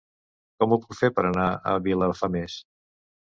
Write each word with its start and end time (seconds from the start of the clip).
Com 0.61 0.71
ho 0.73 0.79
puc 0.85 0.95
fer 1.01 1.09
per 1.19 1.25
anar 1.31 1.45
a 1.71 1.75
Vilafamés? 1.89 2.57